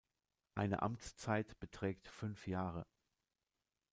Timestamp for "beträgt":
1.59-2.07